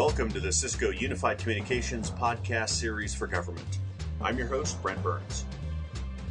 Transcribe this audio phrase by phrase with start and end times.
[0.00, 3.84] Welcome to the Cisco Unified Communications podcast series for government.
[4.24, 5.44] I'm your host, Brent Burns.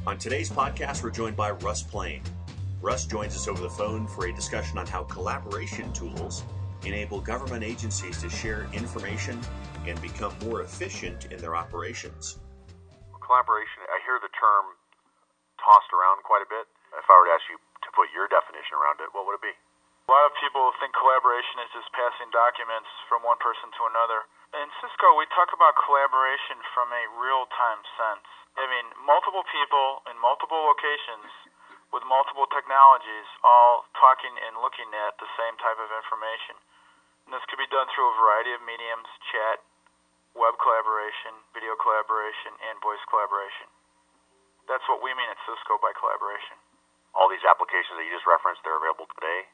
[0.09, 2.23] On today's podcast, we're joined by Russ Plain.
[2.81, 6.41] Russ joins us over the phone for a discussion on how collaboration tools
[6.83, 9.39] enable government agencies to share information
[9.85, 12.41] and become more efficient in their operations.
[13.21, 14.65] Collaboration, I hear the term
[15.61, 16.65] tossed around quite a bit.
[16.97, 19.45] If I were to ask you to put your definition around it, what would it
[19.45, 19.53] be?
[20.09, 24.25] A lot of people think collaboration is just passing documents from one person to another.
[24.57, 28.25] In Cisco, we talk about collaboration from a real time sense.
[28.57, 31.29] I mean, multiple people in multiple locations
[31.93, 36.57] with multiple technologies all talking and looking at the same type of information.
[37.29, 39.61] And this could be done through a variety of mediums chat,
[40.33, 43.69] web collaboration, video collaboration, and voice collaboration.
[44.65, 46.57] That's what we mean at Cisco by collaboration.
[47.13, 49.45] All these applications that you just referenced, they're available today?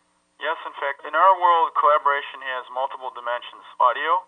[0.64, 4.24] In fact, in our world, collaboration has multiple dimensions audio,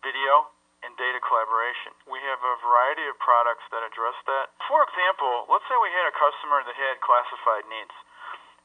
[0.00, 0.48] video,
[0.80, 1.92] and data collaboration.
[2.08, 4.48] We have a variety of products that address that.
[4.64, 7.92] For example, let's say we had a customer that had classified needs.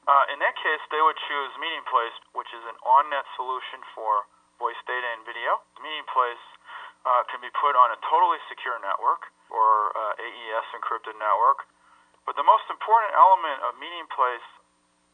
[0.07, 4.23] Uh, in that case, they would choose Meetingplace, which is an on-net solution for
[4.55, 5.59] voice data and video.
[5.83, 6.43] Meetingplace
[7.03, 11.67] uh, can be put on a totally secure network or uh, AES encrypted network.
[12.23, 14.47] But the most important element of Meetingplace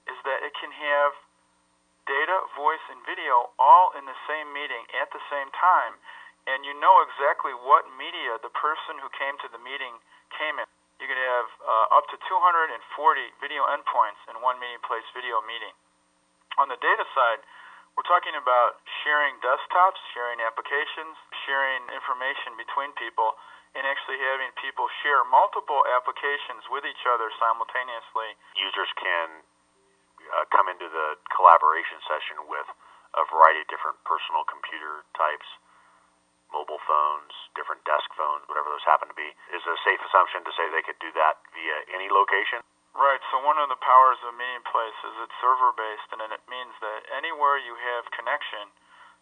[0.05, 1.17] is that it can have
[2.05, 5.97] data, voice, and video all in the same meeting at the same time,
[6.49, 9.93] and you know exactly what media the person who came to the meeting
[10.37, 10.67] came in.
[11.01, 12.77] You can have uh, up to 240
[13.41, 15.73] video endpoints in one meeting place video meeting.
[16.61, 17.41] On the data side,
[17.97, 23.35] we're talking about sharing desktops, sharing applications, sharing information between people,
[23.75, 28.35] and actually having people share multiple applications with each other simultaneously.
[28.55, 29.43] Users can
[30.31, 32.67] uh, come into the collaboration session with
[33.15, 35.47] a variety of different personal computer types,
[36.51, 39.27] mobile phones, different desk phones, whatever those happen to be.
[39.51, 42.63] Is a safe assumption to say they could do that via any location?
[42.91, 43.23] Right.
[43.31, 47.07] So one of the powers of Meetingplace is it's server based, and it means that
[47.15, 48.67] anywhere you have connection,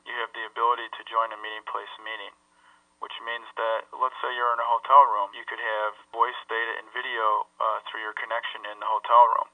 [0.10, 2.34] you have the ability to join a Meetingplace meeting.
[3.00, 6.84] Which means that, let's say you're in a hotel room, you could have voice, data,
[6.84, 9.49] and video uh, through your connection in the hotel room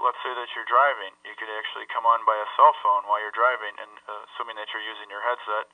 [0.00, 3.20] let's say that you're driving, you could actually come on by a cell phone while
[3.20, 5.68] you're driving, and uh, assuming that you're using your headset,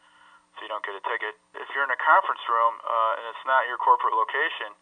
[0.57, 1.35] so you don't get a ticket.
[1.59, 4.77] If you're in a conference room uh, and it's not your corporate location,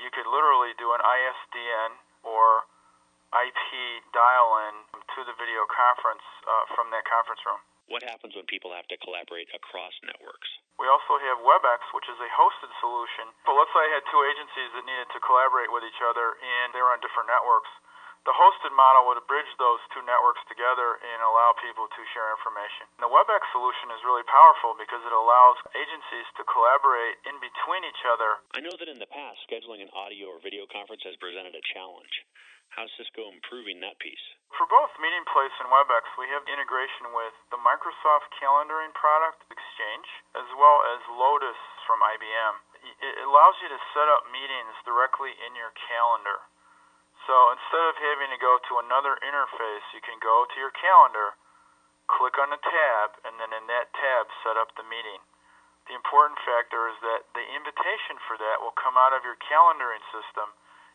[0.00, 2.64] you could literally do an ISDN or
[3.34, 7.60] IP dial-in to the video conference uh, from that conference room.
[7.92, 10.48] What happens when people have to collaborate across networks?
[10.80, 13.28] We also have WebEx, which is a hosted solution.
[13.44, 16.72] But let's say I had two agencies that needed to collaborate with each other and
[16.72, 17.68] they were on different networks
[18.24, 22.88] the hosted model would bridge those two networks together and allow people to share information.
[22.96, 28.02] The WebEx solution is really powerful because it allows agencies to collaborate in between each
[28.08, 28.40] other.
[28.56, 31.64] I know that in the past, scheduling an audio or video conference has presented a
[31.76, 32.24] challenge.
[32.72, 34.24] How's Cisco improving that piece?
[34.58, 40.48] For both Meetingplace and WebEx, we have integration with the Microsoft calendaring product, Exchange, as
[40.58, 42.54] well as Lotus from IBM.
[43.04, 46.42] It allows you to set up meetings directly in your calendar.
[47.24, 51.32] So instead of having to go to another interface, you can go to your calendar,
[52.06, 55.24] click on a tab, and then in that tab set up the meeting.
[55.88, 60.04] The important factor is that the invitation for that will come out of your calendaring
[60.12, 60.52] system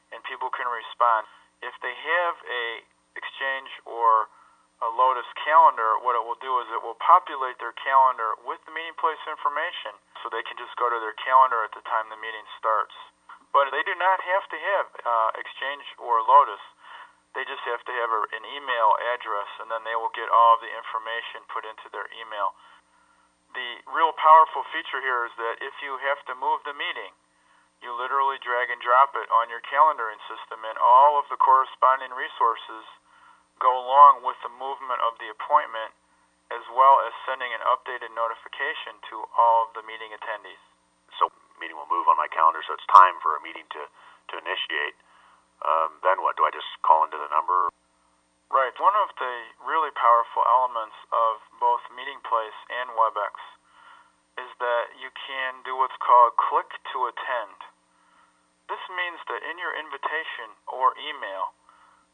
[0.09, 1.29] and people can respond.
[1.61, 2.65] If they have a
[3.17, 4.29] Exchange or
[4.79, 8.71] a Lotus calendar, what it will do is it will populate their calendar with the
[8.71, 12.21] meeting place information so they can just go to their calendar at the time the
[12.21, 12.95] meeting starts.
[13.59, 16.63] But they do not have to have uh, Exchange or Lotus.
[17.35, 20.55] They just have to have a, an email address, and then they will get all
[20.55, 22.55] of the information put into their email.
[23.51, 27.11] The real powerful feature here is that if you have to move the meeting,
[27.83, 32.15] you literally drag and drop it on your calendaring system, and all of the corresponding
[32.15, 32.87] resources
[33.59, 35.91] go along with the movement of the appointment,
[36.47, 40.63] as well as sending an updated notification to all of the meeting attendees
[41.59, 44.97] meeting will move on calendar, so it's time for a meeting to, to initiate.
[45.65, 46.39] Um, then what?
[46.39, 47.69] Do I just call into the number?
[48.49, 48.73] Right.
[48.81, 53.35] One of the really powerful elements of both Meetingplace and WebEx
[54.41, 57.59] is that you can do what's called click to attend.
[58.71, 61.53] This means that in your invitation or email,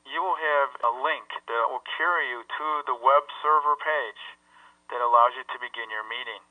[0.08, 4.24] you will have a link that will carry you to the web server page
[4.90, 6.42] that allows you to begin your meeting.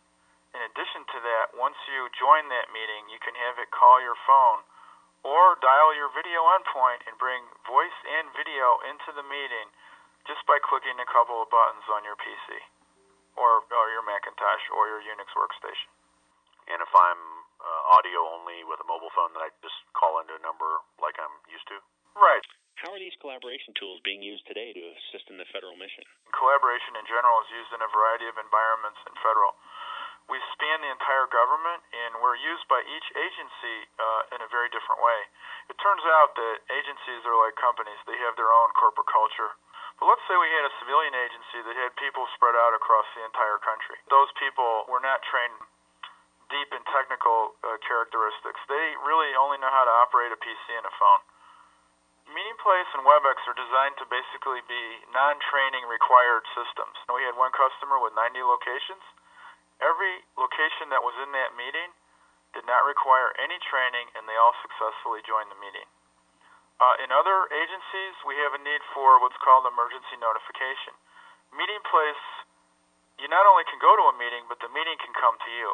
[0.55, 4.15] In addition to that, once you join that meeting, you can have it call your
[4.23, 4.63] phone
[5.27, 9.69] or dial your video endpoint and bring voice and video into the meeting
[10.31, 12.63] just by clicking a couple of buttons on your PC.
[13.35, 15.91] or, or your Macintosh or your Unix workstation.
[16.71, 17.23] And if I'm
[17.61, 21.19] uh, audio only with a mobile phone, that I just call into a number like
[21.21, 21.77] I'm used to?
[22.17, 22.45] Right.
[22.81, 26.03] How are these collaboration tools being used today to assist in the federal mission?
[26.35, 29.55] Collaboration in general is used in a variety of environments in federal.
[30.25, 34.73] We span the entire government, and we're used by each agency uh, in a very
[34.73, 35.21] different way.
[35.69, 39.53] It turns out that agencies are like companies, they have their own corporate culture.
[40.01, 43.23] But let's say we had a civilian agency that had people spread out across the
[43.23, 44.01] entire country.
[44.11, 45.55] Those people were not trained
[46.51, 48.61] deep in technical uh, characteristics.
[48.67, 51.23] They really only know how to operate a PC and a phone.
[52.33, 54.83] Meetingplace and WebEx are designed to basically be
[55.13, 56.97] non-training required systems.
[57.13, 59.05] We had one customer with 90 locations.
[59.83, 61.91] Every location that was in that meeting
[62.55, 65.87] did not require any training, and they all successfully joined the meeting.
[66.79, 70.95] Uh, in other agencies, we have a need for what's called emergency notification.
[71.55, 72.25] Meeting place,
[73.19, 75.71] you not only can go to a meeting, but the meeting can come to you.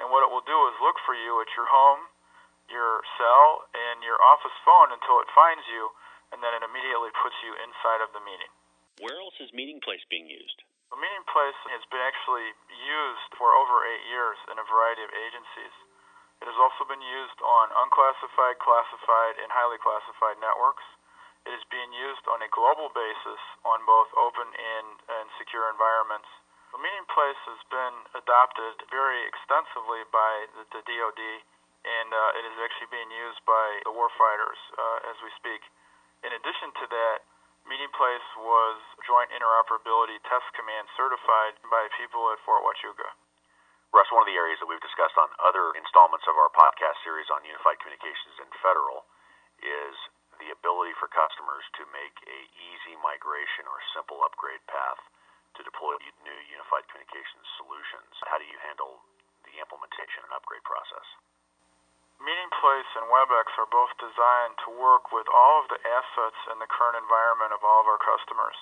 [0.00, 2.08] And what it will do is look for you at your home,
[2.72, 5.92] your cell, and your office phone until it finds you,
[6.32, 8.48] and then it immediately puts you inside of the meeting.
[9.04, 10.64] Where else is meeting place being used?
[10.90, 15.12] The meeting place has been actually used for over eight years in a variety of
[15.14, 15.74] agencies.
[16.42, 20.82] It has also been used on unclassified, classified, and highly classified networks.
[21.46, 26.28] It is being used on a global basis on both open and, and secure environments.
[26.74, 31.22] The meeting place has been adopted very extensively by the, the DoD,
[31.86, 35.62] and uh, it is actually being used by the warfighters uh, as we speak.
[36.26, 37.29] In addition to that,
[37.68, 43.10] Meetingplace was Joint Interoperability Test Command certified by people at Fort Huachuca.
[43.92, 47.28] Russ, one of the areas that we've discussed on other installments of our podcast series
[47.28, 49.04] on unified communications and federal
[49.60, 49.96] is
[50.40, 55.02] the ability for customers to make a easy migration or simple upgrade path
[55.58, 58.14] to deploy new unified communications solutions?
[58.24, 59.04] How do you handle
[59.44, 61.04] the implementation and upgrade process?
[62.20, 66.68] Meetingplace and WebEx are both designed to work with all of the assets in the
[66.68, 68.56] current environment of all of our customers.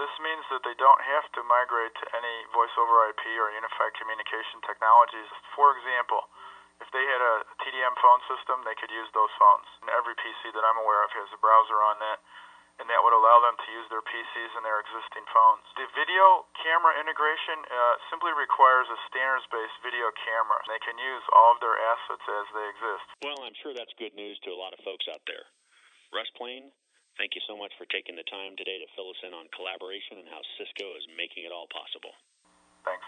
[0.00, 3.92] This means that they don't have to migrate to any voice over IP or unified
[4.00, 5.28] communication technologies.
[5.52, 6.32] For example,
[6.80, 9.68] if they had a TDM phone system, they could use those phones.
[9.84, 12.24] And every PC that I'm aware of has a browser on that
[12.78, 15.66] and that would allow them to use their PCs and their existing phones.
[15.74, 20.58] The video camera integration uh, simply requires a standards-based video camera.
[20.70, 23.06] They can use all of their assets as they exist.
[23.26, 25.42] Well, I'm sure that's good news to a lot of folks out there.
[26.14, 26.70] Russ Plain,
[27.18, 30.22] thank you so much for taking the time today to fill us in on collaboration
[30.22, 32.14] and how Cisco is making it all possible.
[32.86, 33.04] Thanks.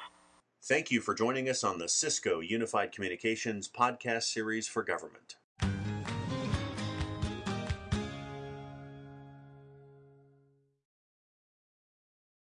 [0.66, 5.39] Thank you for joining us on the Cisco Unified Communications podcast series for government.